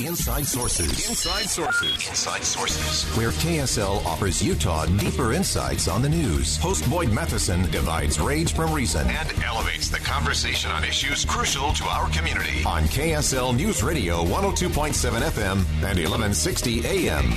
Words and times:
Inside 0.00 0.46
Sources. 0.46 1.08
Inside 1.08 1.48
Sources. 1.48 2.08
Inside 2.08 2.42
Sources. 2.42 3.04
Where 3.16 3.30
KSL 3.30 4.04
offers 4.04 4.42
Utah 4.42 4.86
deeper 4.86 5.32
insights 5.32 5.86
on 5.86 6.02
the 6.02 6.08
news. 6.08 6.56
Host 6.58 6.88
Boyd 6.90 7.12
Matheson 7.12 7.70
divides 7.70 8.18
rage 8.18 8.52
from 8.52 8.72
reason 8.72 9.06
and 9.08 9.32
elevates 9.44 9.90
the 9.90 9.98
conversation 9.98 10.72
on 10.72 10.82
issues 10.82 11.24
crucial 11.24 11.72
to 11.74 11.84
our 11.84 12.08
community. 12.10 12.64
On 12.66 12.82
KSL 12.84 13.54
News 13.54 13.82
Radio 13.82 14.24
102.7 14.24 15.20
FM 15.20 15.58
and 15.82 15.98
1160 15.98 16.84
AM. 16.84 17.30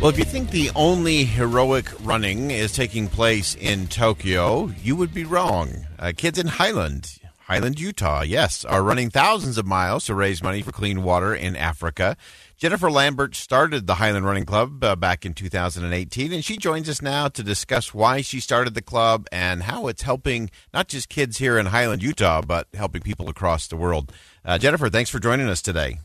Well, 0.00 0.10
if 0.10 0.18
you 0.18 0.24
think 0.24 0.50
the 0.50 0.70
only 0.74 1.24
heroic 1.24 1.86
running 2.04 2.50
is 2.50 2.72
taking 2.72 3.06
place 3.06 3.54
in 3.54 3.86
Tokyo, 3.86 4.72
you 4.82 4.96
would 4.96 5.12
be 5.12 5.24
wrong. 5.24 5.86
Uh, 5.98 6.12
kids 6.16 6.38
in 6.38 6.46
Highland, 6.46 7.19
Highland, 7.50 7.80
Utah, 7.80 8.22
yes, 8.22 8.64
are 8.64 8.80
running 8.80 9.10
thousands 9.10 9.58
of 9.58 9.66
miles 9.66 10.06
to 10.06 10.14
raise 10.14 10.40
money 10.40 10.62
for 10.62 10.70
clean 10.70 11.02
water 11.02 11.34
in 11.34 11.56
Africa. 11.56 12.16
Jennifer 12.56 12.88
Lambert 12.88 13.34
started 13.34 13.88
the 13.88 13.96
Highland 13.96 14.24
Running 14.24 14.44
Club 14.44 14.84
uh, 14.84 14.94
back 14.94 15.26
in 15.26 15.34
2018, 15.34 16.32
and 16.32 16.44
she 16.44 16.56
joins 16.56 16.88
us 16.88 17.02
now 17.02 17.26
to 17.26 17.42
discuss 17.42 17.92
why 17.92 18.20
she 18.20 18.38
started 18.38 18.74
the 18.74 18.82
club 18.82 19.26
and 19.32 19.64
how 19.64 19.88
it's 19.88 20.02
helping 20.02 20.48
not 20.72 20.86
just 20.86 21.08
kids 21.08 21.38
here 21.38 21.58
in 21.58 21.66
Highland, 21.66 22.04
Utah, 22.04 22.40
but 22.40 22.68
helping 22.72 23.02
people 23.02 23.28
across 23.28 23.66
the 23.66 23.76
world. 23.76 24.12
Uh, 24.44 24.56
Jennifer, 24.56 24.88
thanks 24.88 25.10
for 25.10 25.18
joining 25.18 25.48
us 25.48 25.60
today. 25.60 25.98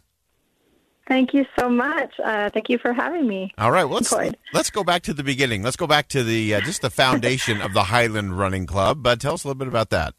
Thank 1.08 1.32
you 1.36 1.46
so 1.60 1.70
much. 1.70 2.12
Uh, 2.26 2.50
thank 2.50 2.70
you 2.70 2.80
for 2.80 2.92
having 2.92 3.28
me. 3.28 3.54
All 3.60 3.70
right, 3.70 3.84
well, 3.84 4.00
let's 4.00 4.36
let's 4.52 4.72
go 4.72 4.84
back 4.84 5.04
to 5.04 5.14
the 5.14 5.24
beginning. 5.24 5.62
Let's 5.62 5.78
go 5.78 5.86
back 5.86 6.08
to 6.08 6.24
the 6.24 6.56
uh, 6.56 6.62
just 6.62 6.82
the 6.82 6.90
foundation 6.90 7.62
of 7.62 7.74
the 7.74 7.84
Highland 7.84 8.40
Running 8.40 8.66
Club. 8.66 9.06
Uh, 9.06 9.16
tell 9.16 9.36
us 9.36 9.44
a 9.44 9.48
little 9.48 9.60
bit 9.60 9.68
about 9.68 9.92
that. 9.92 10.16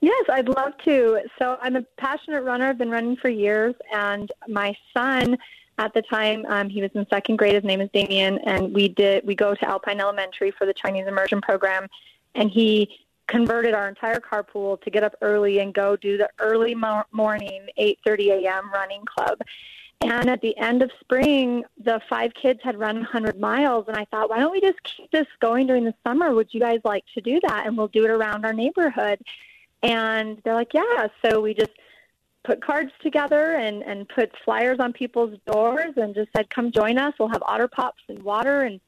Yes, 0.00 0.24
I'd 0.30 0.48
love 0.48 0.72
to. 0.84 1.20
So 1.38 1.58
I'm 1.60 1.76
a 1.76 1.82
passionate 1.98 2.42
runner. 2.42 2.66
I've 2.66 2.78
been 2.78 2.90
running 2.90 3.16
for 3.16 3.28
years, 3.28 3.74
and 3.92 4.32
my 4.48 4.74
son 4.96 5.36
at 5.78 5.92
the 5.92 6.02
time 6.02 6.44
um, 6.48 6.68
he 6.68 6.80
was 6.80 6.90
in 6.94 7.06
second 7.10 7.36
grade. 7.36 7.54
His 7.54 7.64
name 7.64 7.80
is 7.80 7.90
Damien, 7.92 8.38
and 8.46 8.72
we 8.74 8.88
did 8.88 9.26
we 9.26 9.34
go 9.34 9.54
to 9.54 9.68
Alpine 9.68 10.00
Elementary 10.00 10.52
for 10.52 10.66
the 10.66 10.72
Chinese 10.74 11.06
immersion 11.06 11.40
program, 11.40 11.86
and 12.34 12.50
he 12.50 12.98
converted 13.26 13.74
our 13.74 13.88
entire 13.88 14.20
carpool 14.20 14.80
to 14.82 14.90
get 14.90 15.04
up 15.04 15.14
early 15.20 15.60
and 15.60 15.72
go 15.72 15.96
do 15.96 16.16
the 16.16 16.28
early 16.38 16.74
mo- 16.74 17.04
morning 17.12 17.66
8:30 17.78 18.44
a.m. 18.44 18.72
running 18.72 19.04
club. 19.04 19.38
And 20.02 20.30
at 20.30 20.40
the 20.40 20.56
end 20.56 20.82
of 20.82 20.90
spring, 21.00 21.62
the 21.84 22.00
five 22.08 22.32
kids 22.32 22.60
had 22.62 22.78
run 22.78 22.96
100 22.96 23.38
miles, 23.38 23.84
and 23.86 23.98
I 23.98 24.06
thought, 24.06 24.30
why 24.30 24.38
don't 24.38 24.50
we 24.50 24.60
just 24.62 24.82
keep 24.82 25.10
this 25.10 25.26
going 25.40 25.66
during 25.66 25.84
the 25.84 25.94
summer? 26.06 26.34
Would 26.34 26.54
you 26.54 26.60
guys 26.60 26.80
like 26.84 27.04
to 27.12 27.20
do 27.20 27.38
that? 27.46 27.66
And 27.66 27.76
we'll 27.76 27.88
do 27.88 28.06
it 28.06 28.10
around 28.10 28.46
our 28.46 28.54
neighborhood. 28.54 29.20
And 29.82 30.40
they're 30.44 30.54
like, 30.54 30.74
yeah. 30.74 31.08
So 31.24 31.40
we 31.40 31.54
just 31.54 31.72
put 32.44 32.62
cards 32.62 32.92
together 33.02 33.54
and 33.54 33.82
and 33.82 34.08
put 34.08 34.32
flyers 34.44 34.78
on 34.80 34.92
people's 34.92 35.38
doors 35.46 35.94
and 35.96 36.14
just 36.14 36.30
said, 36.34 36.50
come 36.50 36.72
join 36.72 36.98
us. 36.98 37.14
We'll 37.18 37.28
have 37.28 37.42
otter 37.46 37.68
pops 37.68 38.02
and 38.08 38.22
water 38.22 38.62
and 38.62 38.80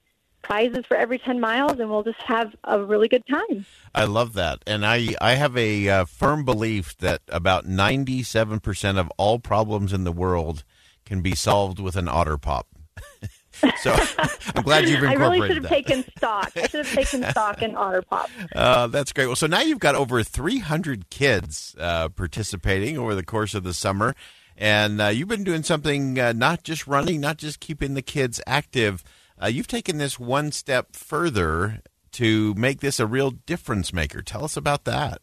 prizes 0.42 0.84
for 0.86 0.96
every 0.96 1.18
10 1.18 1.40
miles 1.40 1.78
and 1.78 1.88
we'll 1.88 2.02
just 2.02 2.20
have 2.22 2.54
a 2.64 2.82
really 2.82 3.08
good 3.08 3.24
time. 3.26 3.64
I 3.94 4.04
love 4.04 4.34
that. 4.34 4.58
And 4.66 4.84
I, 4.84 5.14
I 5.20 5.34
have 5.34 5.56
a 5.56 5.88
uh, 5.88 6.04
firm 6.04 6.44
belief 6.44 6.96
that 6.98 7.22
about 7.28 7.66
97% 7.66 8.98
of 8.98 9.10
all 9.16 9.38
problems 9.38 9.92
in 9.92 10.04
the 10.04 10.12
world 10.12 10.64
can 11.04 11.22
be 11.22 11.34
solved 11.34 11.78
with 11.78 11.96
an 11.96 12.08
otter 12.08 12.38
pop. 12.38 12.66
so 13.80 13.94
I'm 14.54 14.62
glad 14.62 14.88
you've 14.88 15.02
incorporated 15.02 15.08
I 15.08 15.14
really 15.14 15.46
should 15.48 15.56
have 15.56 15.62
that. 15.64 15.68
taken 15.68 16.04
stock. 16.16 16.52
I 16.56 16.66
should 16.68 16.86
have 16.86 16.94
taken 16.94 17.22
stock 17.30 17.62
in 17.62 17.76
Otter 17.76 18.02
Pop. 18.02 18.30
Uh, 18.54 18.86
that's 18.88 19.12
great. 19.12 19.26
Well, 19.26 19.36
so 19.36 19.46
now 19.46 19.60
you've 19.60 19.78
got 19.78 19.94
over 19.94 20.22
300 20.22 21.10
kids 21.10 21.74
uh, 21.78 22.08
participating 22.08 22.98
over 22.98 23.14
the 23.14 23.24
course 23.24 23.54
of 23.54 23.64
the 23.64 23.74
summer. 23.74 24.14
And 24.56 25.00
uh, 25.00 25.08
you've 25.08 25.28
been 25.28 25.44
doing 25.44 25.62
something 25.62 26.18
uh, 26.18 26.32
not 26.32 26.62
just 26.62 26.86
running, 26.86 27.20
not 27.20 27.38
just 27.38 27.60
keeping 27.60 27.94
the 27.94 28.02
kids 28.02 28.40
active, 28.46 29.02
uh, 29.42 29.46
you've 29.46 29.66
taken 29.66 29.98
this 29.98 30.20
one 30.20 30.52
step 30.52 30.94
further 30.94 31.80
to 32.12 32.54
make 32.54 32.80
this 32.80 33.00
a 33.00 33.06
real 33.06 33.30
difference 33.30 33.92
maker. 33.92 34.22
Tell 34.22 34.44
us 34.44 34.56
about 34.56 34.84
that. 34.84 35.20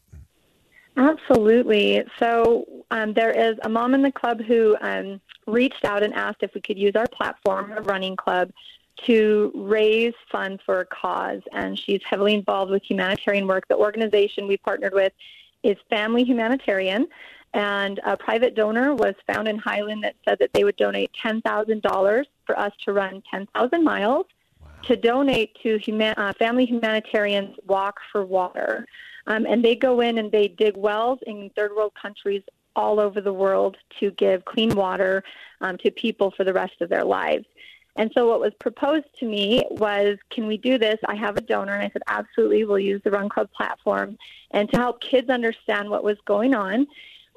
Absolutely. 0.96 2.02
So 2.18 2.66
um, 2.90 3.14
there 3.14 3.30
is 3.30 3.56
a 3.62 3.68
mom 3.68 3.94
in 3.94 4.02
the 4.02 4.12
club 4.12 4.42
who 4.42 4.76
um, 4.80 5.20
reached 5.46 5.84
out 5.84 6.02
and 6.02 6.12
asked 6.14 6.42
if 6.42 6.52
we 6.54 6.60
could 6.60 6.78
use 6.78 6.92
our 6.96 7.06
platform, 7.06 7.72
a 7.72 7.82
running 7.82 8.16
club, 8.16 8.50
to 9.06 9.50
raise 9.54 10.12
funds 10.30 10.60
for 10.64 10.80
a 10.80 10.86
cause. 10.86 11.40
And 11.52 11.78
she's 11.78 12.00
heavily 12.04 12.34
involved 12.34 12.70
with 12.70 12.82
humanitarian 12.82 13.46
work. 13.46 13.66
The 13.68 13.76
organization 13.76 14.46
we 14.46 14.56
partnered 14.58 14.92
with 14.92 15.12
is 15.62 15.76
Family 15.88 16.24
Humanitarian. 16.24 17.06
And 17.54 18.00
a 18.04 18.16
private 18.16 18.54
donor 18.54 18.94
was 18.94 19.14
found 19.26 19.48
in 19.48 19.58
Highland 19.58 20.04
that 20.04 20.14
said 20.24 20.38
that 20.38 20.52
they 20.52 20.64
would 20.64 20.76
donate 20.76 21.10
$10,000 21.24 22.24
for 22.46 22.58
us 22.58 22.72
to 22.84 22.92
run 22.92 23.22
10,000 23.30 23.84
miles. 23.84 24.26
To 24.82 24.96
donate 24.96 25.56
to 25.62 25.78
human, 25.78 26.14
uh, 26.16 26.32
Family 26.38 26.66
Humanitarian's 26.66 27.56
Walk 27.66 28.00
for 28.10 28.24
Water. 28.24 28.86
Um, 29.26 29.46
and 29.46 29.64
they 29.64 29.76
go 29.76 30.00
in 30.00 30.18
and 30.18 30.32
they 30.32 30.48
dig 30.48 30.76
wells 30.76 31.18
in 31.26 31.50
third 31.54 31.74
world 31.76 31.92
countries 32.00 32.42
all 32.76 33.00
over 33.00 33.20
the 33.20 33.32
world 33.32 33.76
to 33.98 34.10
give 34.12 34.44
clean 34.44 34.74
water 34.74 35.22
um, 35.60 35.76
to 35.78 35.90
people 35.90 36.32
for 36.36 36.44
the 36.44 36.52
rest 36.52 36.80
of 36.80 36.88
their 36.88 37.04
lives. 37.04 37.44
And 37.96 38.10
so, 38.14 38.28
what 38.28 38.40
was 38.40 38.54
proposed 38.60 39.06
to 39.18 39.26
me 39.26 39.64
was, 39.70 40.16
can 40.30 40.46
we 40.46 40.56
do 40.56 40.78
this? 40.78 40.98
I 41.06 41.16
have 41.16 41.36
a 41.36 41.40
donor, 41.40 41.74
and 41.74 41.82
I 41.82 41.90
said, 41.90 42.02
absolutely, 42.06 42.64
we'll 42.64 42.78
use 42.78 43.02
the 43.02 43.10
Run 43.10 43.28
Club 43.28 43.50
platform. 43.54 44.16
And 44.52 44.70
to 44.70 44.78
help 44.78 45.00
kids 45.00 45.28
understand 45.28 45.90
what 45.90 46.04
was 46.04 46.16
going 46.24 46.54
on, 46.54 46.86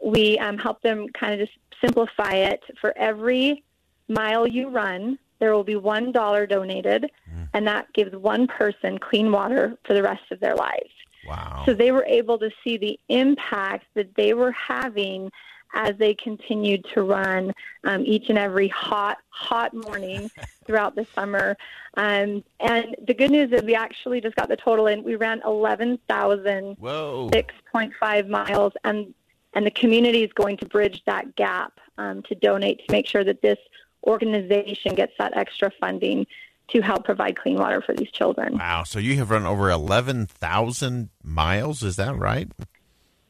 we 0.04 0.38
um, 0.40 0.58
help 0.58 0.82
them 0.82 1.08
kind 1.10 1.34
of 1.34 1.48
just 1.48 1.58
simplify 1.82 2.34
it. 2.34 2.64
For 2.80 2.96
every 2.98 3.64
mile 4.08 4.48
you 4.48 4.70
run, 4.70 5.18
there 5.40 5.54
will 5.54 5.64
be 5.64 5.76
one 5.76 6.12
dollar 6.12 6.46
donated, 6.46 7.12
mm. 7.32 7.48
and 7.54 7.68
that 7.68 7.92
gives 7.94 8.16
one 8.16 8.48
person 8.48 8.98
clean 8.98 9.32
water 9.32 9.78
for 9.84 9.94
the 9.94 10.04
rest 10.04 10.32
of 10.32 10.40
their 10.40 10.56
lives. 10.56 10.90
Wow. 11.28 11.64
So 11.66 11.74
they 11.74 11.92
were 11.92 12.06
able 12.06 12.38
to 12.40 12.50
see 12.64 12.78
the 12.78 13.00
impact 13.10 13.86
that 13.96 14.16
they 14.16 14.34
were 14.34 14.52
having 14.52 15.32
as 15.74 15.98
they 15.98 16.14
continued 16.14 16.86
to 16.94 17.04
run 17.04 17.54
um, 17.84 18.04
each 18.06 18.30
and 18.30 18.38
every 18.38 18.70
hot, 18.70 19.18
hot 19.30 19.74
morning 19.74 20.32
throughout 20.66 20.96
the 20.96 21.06
summer. 21.16 21.58
Um, 21.96 22.44
and 22.60 22.96
the 23.08 23.14
good 23.14 23.32
news 23.32 23.52
is 23.52 23.64
we 23.64 23.76
actually 23.76 24.22
just 24.22 24.36
got 24.36 24.50
the 24.50 24.56
total 24.56 24.88
in. 24.88 25.04
We 25.04 25.16
ran 25.16 25.42
11,006.5 25.42 28.28
miles, 28.28 28.74
and 28.84 29.14
and 29.56 29.68
the 29.68 29.72
community 29.72 30.24
is 30.24 30.34
going 30.34 30.58
to 30.58 30.66
bridge 30.66 31.04
that 31.06 31.36
gap 31.36 31.80
um, 32.00 32.24
to 32.24 32.34
donate 32.34 32.84
to 32.88 32.92
make 32.92 33.06
sure 33.06 33.24
that 33.24 33.44
this 33.44 33.60
organization 34.06 34.96
gets 34.96 35.14
that 35.18 35.36
extra 35.36 35.72
funding 35.80 36.26
to 36.70 36.82
help 36.82 37.04
provide 37.04 37.38
clean 37.38 37.58
water 37.58 37.82
for 37.82 37.94
these 37.94 38.12
children. 38.12 38.58
Wow. 38.58 38.84
So 38.84 39.00
you 39.00 39.16
have 39.18 39.30
run 39.30 39.46
over 39.46 39.70
11,000 39.70 41.10
miles, 41.24 41.84
is 41.84 41.98
that 41.98 42.18
right? 42.18 42.50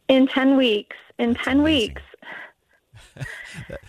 In 0.08 0.28
10 0.28 0.56
weeks. 0.58 0.96
In 1.20 1.34
That's 1.34 1.46
10 1.46 1.60
amazing. 1.60 1.96
weeks. 1.96 2.02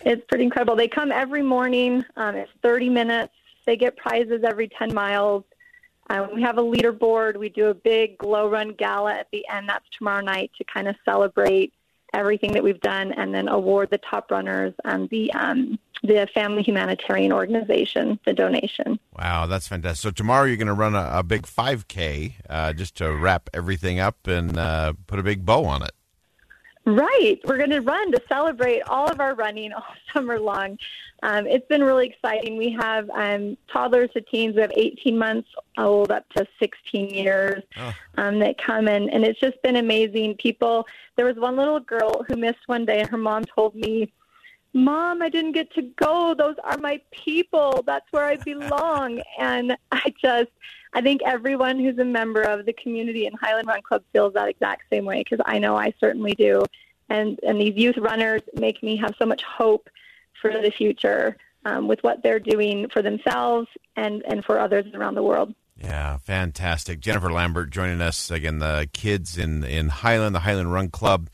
it's 0.04 0.24
pretty 0.28 0.44
incredible. 0.44 0.76
They 0.76 0.88
come 0.88 1.12
every 1.12 1.42
morning. 1.42 2.04
Um, 2.16 2.36
it's 2.36 2.50
30 2.62 2.88
minutes. 2.88 3.32
They 3.66 3.76
get 3.76 3.96
prizes 3.96 4.42
every 4.44 4.68
10 4.68 4.92
miles. 4.92 5.44
Um, 6.10 6.28
we 6.34 6.42
have 6.42 6.58
a 6.58 6.62
leaderboard. 6.62 7.36
We 7.38 7.48
do 7.48 7.68
a 7.68 7.74
big 7.74 8.18
glow 8.18 8.48
run 8.48 8.72
gala 8.72 9.14
at 9.14 9.28
the 9.32 9.46
end. 9.48 9.68
That's 9.68 9.86
tomorrow 9.96 10.20
night 10.20 10.50
to 10.58 10.64
kind 10.64 10.86
of 10.86 10.96
celebrate 11.04 11.72
everything 12.12 12.52
that 12.52 12.62
we've 12.62 12.80
done 12.80 13.12
and 13.12 13.34
then 13.34 13.48
award 13.48 13.90
the 13.90 13.98
top 13.98 14.30
runners 14.30 14.74
and 14.84 15.08
the 15.08 15.32
um, 15.32 15.78
the 16.04 16.28
family 16.34 16.62
humanitarian 16.62 17.32
organization 17.32 18.20
the 18.26 18.32
donation. 18.32 19.00
Wow, 19.18 19.46
that's 19.46 19.66
fantastic! 19.66 20.02
So 20.02 20.10
tomorrow 20.10 20.44
you're 20.44 20.56
going 20.56 20.66
to 20.68 20.74
run 20.74 20.94
a, 20.94 21.08
a 21.12 21.22
big 21.22 21.42
5K 21.42 22.34
uh, 22.48 22.72
just 22.74 22.96
to 22.96 23.12
wrap 23.14 23.48
everything 23.54 23.98
up 23.98 24.26
and 24.26 24.56
uh, 24.56 24.92
put 25.06 25.18
a 25.18 25.22
big 25.22 25.44
bow 25.44 25.64
on 25.64 25.82
it. 25.82 25.92
Right. 26.86 27.40
We're 27.44 27.56
going 27.56 27.70
to 27.70 27.80
run 27.80 28.12
to 28.12 28.20
celebrate 28.28 28.82
all 28.82 29.10
of 29.10 29.18
our 29.18 29.34
running 29.34 29.72
all 29.72 29.82
summer 30.12 30.38
long. 30.38 30.78
Um, 31.22 31.46
it's 31.46 31.66
been 31.68 31.82
really 31.82 32.08
exciting. 32.08 32.58
We 32.58 32.76
have 32.78 33.08
um, 33.10 33.56
toddlers 33.72 34.10
to 34.12 34.20
teens. 34.20 34.54
We 34.54 34.60
have 34.60 34.72
18 34.76 35.16
months 35.16 35.48
old 35.78 36.10
up 36.10 36.28
to 36.36 36.46
16 36.58 37.08
years 37.08 37.62
oh. 37.78 37.94
um, 38.18 38.38
that 38.40 38.58
come 38.58 38.88
in, 38.88 39.08
and 39.08 39.24
it's 39.24 39.40
just 39.40 39.60
been 39.62 39.76
amazing. 39.76 40.34
People, 40.34 40.86
there 41.16 41.24
was 41.24 41.36
one 41.36 41.56
little 41.56 41.80
girl 41.80 42.22
who 42.28 42.36
missed 42.36 42.58
one 42.66 42.84
day, 42.84 43.00
and 43.00 43.08
her 43.08 43.16
mom 43.16 43.44
told 43.44 43.74
me 43.74 44.12
Mom, 44.74 45.22
I 45.22 45.28
didn't 45.28 45.52
get 45.52 45.72
to 45.74 45.82
go. 45.82 46.34
Those 46.34 46.56
are 46.64 46.76
my 46.78 47.00
people. 47.12 47.82
That's 47.86 48.06
where 48.10 48.24
I 48.24 48.36
belong. 48.36 49.22
and 49.38 49.76
I 49.92 50.12
just, 50.20 50.50
I 50.92 51.00
think 51.00 51.22
everyone 51.24 51.78
who's 51.78 51.98
a 51.98 52.04
member 52.04 52.42
of 52.42 52.66
the 52.66 52.72
community 52.72 53.26
in 53.26 53.32
Highland 53.34 53.68
Run 53.68 53.82
Club 53.82 54.02
feels 54.12 54.34
that 54.34 54.48
exact 54.48 54.82
same 54.90 55.04
way 55.04 55.22
because 55.22 55.42
I 55.46 55.58
know 55.60 55.76
I 55.76 55.94
certainly 56.00 56.34
do. 56.34 56.64
And, 57.08 57.38
and 57.46 57.60
these 57.60 57.76
youth 57.76 57.96
runners 57.98 58.42
make 58.54 58.82
me 58.82 58.96
have 58.96 59.14
so 59.18 59.26
much 59.26 59.42
hope 59.42 59.88
for 60.42 60.60
the 60.60 60.70
future 60.70 61.36
um, 61.64 61.86
with 61.86 62.02
what 62.02 62.22
they're 62.22 62.40
doing 62.40 62.88
for 62.88 63.00
themselves 63.00 63.68
and, 63.96 64.22
and 64.26 64.44
for 64.44 64.58
others 64.58 64.86
around 64.92 65.14
the 65.14 65.22
world. 65.22 65.54
Yeah, 65.80 66.18
fantastic. 66.18 67.00
Jennifer 67.00 67.30
Lambert 67.30 67.70
joining 67.70 68.00
us 68.00 68.30
again. 68.30 68.58
The 68.58 68.88
kids 68.92 69.36
in 69.36 69.64
in 69.64 69.88
Highland, 69.88 70.34
the 70.34 70.40
Highland 70.40 70.72
Run 70.72 70.88
Club, 70.88 71.28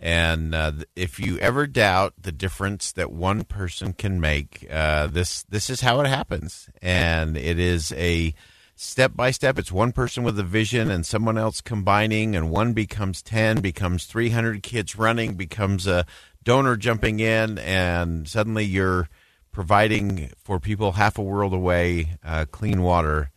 and 0.00 0.54
uh, 0.54 0.72
if 0.96 1.20
you 1.20 1.36
ever 1.38 1.66
doubt 1.66 2.14
the 2.18 2.32
difference 2.32 2.90
that 2.92 3.12
one 3.12 3.44
person 3.44 3.92
can 3.92 4.18
make, 4.18 4.66
uh, 4.70 5.08
this 5.08 5.42
this 5.44 5.68
is 5.68 5.82
how 5.82 6.00
it 6.00 6.06
happens, 6.06 6.70
and 6.80 7.36
it 7.36 7.58
is 7.58 7.92
a 7.92 8.34
step 8.76 9.14
by 9.14 9.30
step. 9.30 9.58
It's 9.58 9.70
one 9.70 9.92
person 9.92 10.24
with 10.24 10.38
a 10.38 10.42
vision 10.42 10.90
and 10.90 11.04
someone 11.04 11.36
else 11.36 11.60
combining, 11.60 12.34
and 12.34 12.50
one 12.50 12.72
becomes 12.72 13.20
ten, 13.20 13.60
becomes 13.60 14.06
three 14.06 14.30
hundred 14.30 14.62
kids 14.62 14.96
running, 14.96 15.34
becomes 15.34 15.86
a 15.86 16.06
donor 16.42 16.76
jumping 16.76 17.20
in, 17.20 17.58
and 17.58 18.26
suddenly 18.26 18.64
you're 18.64 19.10
providing 19.52 20.30
for 20.42 20.58
people 20.58 20.92
half 20.92 21.18
a 21.18 21.22
world 21.22 21.52
away 21.52 22.16
uh, 22.24 22.46
clean 22.50 22.80
water 22.82 23.30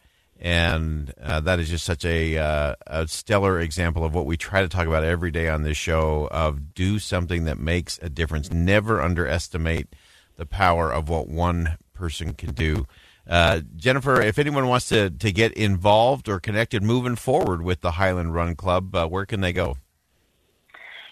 and 0.43 1.13
uh, 1.23 1.39
that 1.39 1.59
is 1.61 1.69
just 1.69 1.85
such 1.85 2.03
a, 2.03 2.37
uh, 2.37 2.75
a 2.85 3.07
stellar 3.07 3.61
example 3.61 4.03
of 4.03 4.13
what 4.13 4.25
we 4.25 4.35
try 4.35 4.61
to 4.61 4.67
talk 4.67 4.85
about 4.85 5.05
every 5.05 5.31
day 5.31 5.47
on 5.47 5.63
this 5.63 5.77
show 5.77 6.27
of 6.31 6.73
do 6.73 6.99
something 6.99 7.45
that 7.45 7.57
makes 7.57 7.97
a 8.01 8.09
difference 8.09 8.51
never 8.51 9.01
underestimate 9.01 9.87
the 10.35 10.45
power 10.45 10.91
of 10.91 11.07
what 11.07 11.29
one 11.29 11.77
person 11.93 12.33
can 12.33 12.53
do 12.53 12.85
uh, 13.27 13.61
jennifer 13.77 14.21
if 14.21 14.37
anyone 14.37 14.67
wants 14.67 14.89
to, 14.89 15.09
to 15.09 15.31
get 15.31 15.53
involved 15.53 16.27
or 16.27 16.41
connected 16.41 16.83
moving 16.83 17.15
forward 17.15 17.61
with 17.61 17.79
the 17.79 17.91
highland 17.91 18.35
run 18.35 18.53
club 18.53 18.93
uh, 18.93 19.07
where 19.07 19.25
can 19.25 19.39
they 19.39 19.53
go 19.53 19.77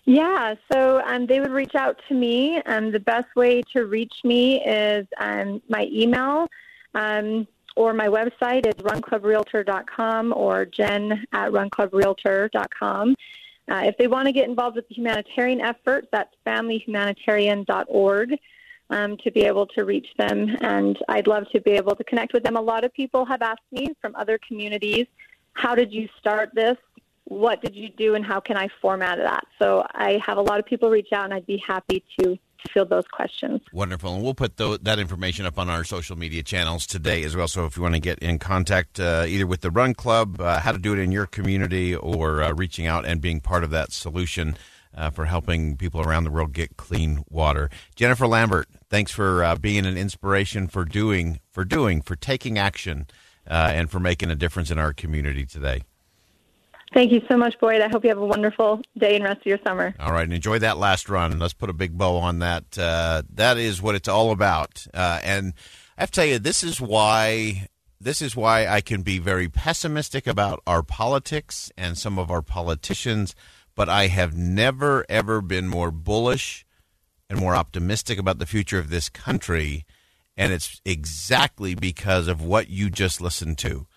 yeah, 0.03 0.55
so 0.73 0.99
um, 1.05 1.27
they 1.27 1.39
would 1.39 1.51
reach 1.51 1.75
out 1.75 2.01
to 2.07 2.15
me. 2.15 2.57
Um, 2.63 2.91
the 2.91 2.99
best 2.99 3.27
way 3.35 3.61
to 3.73 3.85
reach 3.85 4.13
me 4.23 4.59
is 4.65 5.05
um, 5.19 5.61
my 5.69 5.87
email. 5.91 6.47
Um, 6.95 7.47
or 7.75 7.93
my 7.93 8.07
website 8.07 8.65
is 8.65 8.73
runclubrealtor.com 8.75 10.33
or 10.35 10.65
jen 10.65 11.25
at 11.33 11.51
runclubrealtor.com. 11.51 13.15
Uh, 13.69 13.81
if 13.85 13.97
they 13.97 14.07
want 14.07 14.25
to 14.25 14.31
get 14.31 14.49
involved 14.49 14.75
with 14.75 14.87
the 14.89 14.95
humanitarian 14.95 15.61
effort, 15.61 16.07
that's 16.11 16.33
familyhumanitarian.org 16.45 18.37
um, 18.89 19.17
to 19.17 19.31
be 19.31 19.41
able 19.43 19.65
to 19.67 19.85
reach 19.85 20.07
them. 20.17 20.55
And 20.61 20.97
I'd 21.07 21.27
love 21.27 21.49
to 21.51 21.61
be 21.61 21.71
able 21.71 21.95
to 21.95 22.03
connect 22.03 22.33
with 22.33 22.43
them. 22.43 22.57
A 22.57 22.61
lot 22.61 22.83
of 22.83 22.93
people 22.93 23.25
have 23.25 23.41
asked 23.41 23.61
me 23.71 23.93
from 24.01 24.15
other 24.15 24.37
communities, 24.45 25.07
how 25.53 25.75
did 25.75 25.91
you 25.93 26.07
start 26.19 26.49
this? 26.53 26.77
What 27.25 27.61
did 27.61 27.75
you 27.75 27.89
do 27.89 28.15
and 28.15 28.25
how 28.25 28.39
can 28.39 28.57
I 28.57 28.67
format 28.81 29.17
that? 29.17 29.45
So 29.57 29.85
I 29.93 30.21
have 30.25 30.37
a 30.37 30.41
lot 30.41 30.59
of 30.59 30.65
people 30.65 30.89
reach 30.89 31.13
out 31.13 31.25
and 31.25 31.33
I'd 31.33 31.45
be 31.45 31.63
happy 31.65 32.03
to 32.19 32.37
field 32.69 32.89
those 32.89 33.07
questions. 33.11 33.61
Wonderful. 33.73 34.13
And 34.13 34.23
we'll 34.23 34.33
put 34.33 34.57
that 34.57 34.99
information 34.99 35.45
up 35.45 35.57
on 35.57 35.69
our 35.69 35.83
social 35.83 36.17
media 36.17 36.43
channels 36.43 36.85
today 36.85 37.23
as 37.23 37.35
well. 37.35 37.47
So 37.47 37.65
if 37.65 37.77
you 37.77 37.83
want 37.83 37.95
to 37.95 38.01
get 38.01 38.19
in 38.19 38.39
contact 38.39 38.99
uh, 38.99 39.25
either 39.27 39.47
with 39.47 39.61
the 39.61 39.71
Run 39.71 39.93
Club, 39.93 40.39
uh, 40.39 40.59
how 40.59 40.71
to 40.71 40.77
do 40.77 40.93
it 40.93 40.99
in 40.99 41.11
your 41.11 41.25
community, 41.25 41.95
or 41.95 42.41
uh, 42.41 42.53
reaching 42.53 42.85
out 42.85 43.05
and 43.05 43.21
being 43.21 43.39
part 43.39 43.63
of 43.63 43.69
that 43.71 43.91
solution 43.91 44.55
uh, 44.95 45.09
for 45.09 45.25
helping 45.25 45.77
people 45.77 46.01
around 46.01 46.23
the 46.23 46.31
world 46.31 46.53
get 46.53 46.77
clean 46.77 47.23
water. 47.29 47.69
Jennifer 47.95 48.27
Lambert, 48.27 48.67
thanks 48.89 49.11
for 49.11 49.43
uh, 49.43 49.55
being 49.55 49.85
an 49.85 49.97
inspiration 49.97 50.67
for 50.67 50.85
doing, 50.85 51.39
for 51.51 51.63
doing, 51.63 52.01
for 52.01 52.15
taking 52.15 52.57
action, 52.57 53.07
uh, 53.49 53.71
and 53.73 53.89
for 53.89 53.99
making 53.99 54.29
a 54.29 54.35
difference 54.35 54.69
in 54.69 54.77
our 54.77 54.93
community 54.93 55.45
today. 55.45 55.83
Thank 56.93 57.13
you 57.13 57.21
so 57.29 57.37
much, 57.37 57.57
Boyd. 57.59 57.81
I 57.81 57.87
hope 57.87 58.03
you 58.03 58.09
have 58.09 58.17
a 58.17 58.25
wonderful 58.25 58.81
day 58.97 59.15
and 59.15 59.23
rest 59.23 59.39
of 59.41 59.45
your 59.45 59.59
summer. 59.65 59.95
All 59.97 60.11
right, 60.11 60.25
and 60.25 60.33
enjoy 60.33 60.59
that 60.59 60.77
last 60.77 61.07
run. 61.07 61.39
Let's 61.39 61.53
put 61.53 61.69
a 61.69 61.73
big 61.73 61.97
bow 61.97 62.17
on 62.17 62.39
that. 62.39 62.77
Uh, 62.77 63.23
that 63.33 63.57
is 63.57 63.81
what 63.81 63.95
it's 63.95 64.09
all 64.09 64.31
about. 64.31 64.85
Uh, 64.93 65.19
and 65.23 65.53
I 65.97 66.01
have 66.01 66.11
to 66.11 66.15
tell 66.15 66.25
you, 66.25 66.37
this 66.37 66.63
is 66.63 66.81
why 66.81 67.67
this 68.01 68.21
is 68.21 68.35
why 68.35 68.67
I 68.67 68.81
can 68.81 69.03
be 69.03 69.19
very 69.19 69.47
pessimistic 69.47 70.27
about 70.27 70.61
our 70.67 70.83
politics 70.83 71.71
and 71.77 71.97
some 71.97 72.19
of 72.19 72.29
our 72.29 72.41
politicians, 72.41 73.35
but 73.73 73.87
I 73.87 74.07
have 74.07 74.35
never 74.35 75.05
ever 75.07 75.41
been 75.41 75.69
more 75.69 75.91
bullish 75.91 76.65
and 77.29 77.39
more 77.39 77.55
optimistic 77.55 78.19
about 78.19 78.39
the 78.39 78.45
future 78.45 78.79
of 78.79 78.89
this 78.89 79.07
country. 79.07 79.85
And 80.35 80.51
it's 80.51 80.81
exactly 80.83 81.73
because 81.73 82.27
of 82.27 82.43
what 82.43 82.69
you 82.69 82.89
just 82.89 83.21
listened 83.21 83.57
to. 83.59 83.87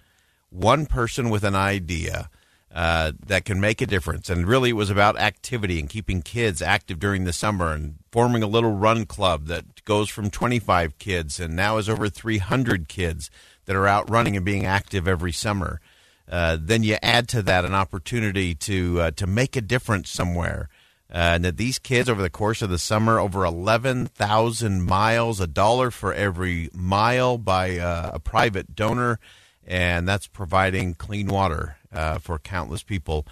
One 0.51 0.87
person 0.87 1.29
with 1.31 1.43
an 1.43 1.57
idea 1.57 2.29
uh, 2.75 3.13
that 3.25 3.45
can 3.45 3.61
make 3.61 3.81
a 3.81 3.87
difference. 3.87 4.29
And 4.29 4.49
really, 4.49 4.71
it 4.71 4.75
was 4.75 4.91
about 4.91 5.17
activity 5.17 5.79
and 5.79 5.89
keeping 5.89 6.23
kids 6.23 6.61
active 6.61 6.99
during 6.99 7.23
the 7.23 7.33
summer 7.33 7.73
and 7.73 7.95
forming 8.11 8.43
a 8.43 8.49
little 8.49 8.73
run 8.73 9.07
club 9.07 9.47
that 9.47 9.85
goes 9.85 10.09
from 10.09 10.29
25 10.29 10.99
kids 10.99 11.39
and 11.39 11.55
now 11.55 11.79
is 11.79 11.89
over 11.89 12.09
300 12.09 12.89
kids 12.89 13.31
that 13.67 13.77
are 13.77 13.87
out 13.87 14.11
running 14.11 14.37
and 14.37 14.45
being 14.45 14.67
active 14.67 15.07
every 15.07 15.31
summer. 15.31 15.81
Uh, 16.29 16.57
then 16.61 16.83
you 16.83 16.97
add 17.01 17.29
to 17.29 17.43
that 17.43 17.65
an 17.65 17.75
opportunity 17.75 18.57
to 18.57 19.01
uh, 19.01 19.11
to 19.13 19.27
make 19.27 19.55
a 19.55 19.61
difference 19.61 20.11
somewhere. 20.11 20.69
Uh, 21.13 21.37
and 21.37 21.45
that 21.45 21.59
these 21.59 21.79
kids 21.79 22.09
over 22.09 22.23
the 22.23 22.31
course 22.31 22.61
of 22.61 22.71
the 22.71 22.79
summer, 22.79 23.21
over 23.21 23.45
11,000 23.45 24.83
miles, 24.83 25.39
a 25.39 25.47
dollar 25.47 25.93
for 25.93 26.13
every 26.13 26.71
mile 26.73 27.39
by 27.39 27.79
uh, 27.79 28.11
a 28.15 28.19
private 28.19 28.75
donor, 28.75 29.21
and 29.65 30.09
that's 30.09 30.27
providing 30.27 30.95
clean 30.95 31.29
water 31.29 31.77
uh, 31.95 32.19
for 32.19 32.39
countless 32.39 32.83
people. 32.83 33.27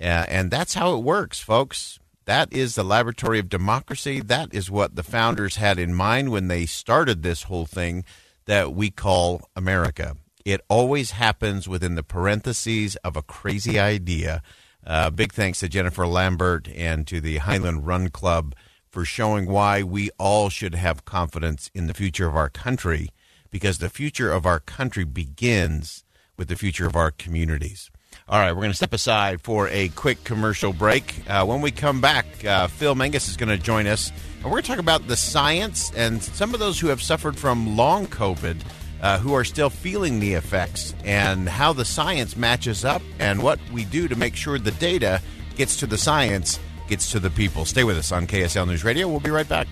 Uh, 0.00 0.24
and 0.28 0.50
that's 0.50 0.74
how 0.74 0.96
it 0.96 1.02
works, 1.02 1.40
folks. 1.40 1.98
That 2.24 2.52
is 2.52 2.74
the 2.74 2.82
laboratory 2.82 3.38
of 3.38 3.48
democracy. 3.48 4.20
That 4.20 4.52
is 4.52 4.70
what 4.70 4.96
the 4.96 5.04
founders 5.04 5.56
had 5.56 5.78
in 5.78 5.94
mind 5.94 6.30
when 6.30 6.48
they 6.48 6.66
started 6.66 7.22
this 7.22 7.44
whole 7.44 7.66
thing 7.66 8.04
that 8.46 8.74
we 8.74 8.90
call 8.90 9.48
America. 9.54 10.16
It 10.44 10.60
always 10.68 11.12
happens 11.12 11.68
within 11.68 11.94
the 11.94 12.02
parentheses 12.02 12.96
of 12.96 13.16
a 13.16 13.22
crazy 13.22 13.78
idea. 13.78 14.42
Uh, 14.84 15.10
big 15.10 15.32
thanks 15.32 15.60
to 15.60 15.68
Jennifer 15.68 16.06
Lambert 16.06 16.68
and 16.68 17.06
to 17.08 17.20
the 17.20 17.38
Highland 17.38 17.86
Run 17.86 18.08
Club 18.10 18.54
for 18.88 19.04
showing 19.04 19.46
why 19.46 19.82
we 19.82 20.10
all 20.18 20.48
should 20.48 20.74
have 20.74 21.04
confidence 21.04 21.70
in 21.74 21.86
the 21.86 21.94
future 21.94 22.28
of 22.28 22.36
our 22.36 22.48
country 22.48 23.10
because 23.50 23.78
the 23.78 23.88
future 23.88 24.32
of 24.32 24.46
our 24.46 24.60
country 24.60 25.04
begins 25.04 26.04
with 26.36 26.48
the 26.48 26.56
future 26.56 26.86
of 26.86 26.96
our 26.96 27.10
communities. 27.10 27.90
All 28.28 28.40
right, 28.40 28.50
we're 28.50 28.62
going 28.62 28.72
to 28.72 28.76
step 28.76 28.92
aside 28.92 29.40
for 29.40 29.68
a 29.68 29.88
quick 29.90 30.24
commercial 30.24 30.72
break. 30.72 31.22
Uh, 31.28 31.44
when 31.44 31.60
we 31.60 31.70
come 31.70 32.00
back, 32.00 32.26
uh, 32.44 32.66
Phil 32.66 32.96
Mangus 32.96 33.28
is 33.28 33.36
going 33.36 33.50
to 33.50 33.56
join 33.56 33.86
us, 33.86 34.10
and 34.38 34.46
we're 34.46 34.50
going 34.50 34.64
to 34.64 34.68
talk 34.70 34.78
about 34.80 35.06
the 35.06 35.14
science 35.14 35.92
and 35.94 36.20
some 36.20 36.52
of 36.52 36.58
those 36.58 36.80
who 36.80 36.88
have 36.88 37.00
suffered 37.00 37.36
from 37.36 37.76
long 37.76 38.06
COVID. 38.08 38.62
Uh, 39.02 39.18
who 39.18 39.34
are 39.34 39.44
still 39.44 39.68
feeling 39.68 40.20
the 40.20 40.32
effects 40.32 40.94
and 41.04 41.50
how 41.50 41.70
the 41.70 41.84
science 41.84 42.34
matches 42.34 42.82
up 42.82 43.02
and 43.18 43.42
what 43.42 43.60
we 43.70 43.84
do 43.84 44.08
to 44.08 44.16
make 44.16 44.34
sure 44.34 44.58
the 44.58 44.70
data 44.70 45.20
gets 45.54 45.76
to 45.76 45.86
the 45.86 45.98
science, 45.98 46.58
gets 46.88 47.12
to 47.12 47.20
the 47.20 47.28
people. 47.28 47.66
Stay 47.66 47.84
with 47.84 47.98
us 47.98 48.10
on 48.10 48.26
KSL 48.26 48.66
News 48.66 48.84
Radio. 48.84 49.06
We'll 49.06 49.20
be 49.20 49.28
right 49.28 49.46
back. 49.46 49.68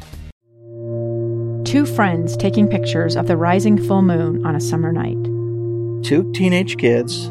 Two 1.64 1.86
friends 1.86 2.36
taking 2.36 2.68
pictures 2.68 3.16
of 3.16 3.26
the 3.26 3.36
rising 3.38 3.82
full 3.82 4.02
moon 4.02 4.44
on 4.44 4.54
a 4.54 4.60
summer 4.60 4.92
night. 4.92 5.16
Two 6.04 6.30
teenage 6.34 6.76
kids 6.76 7.30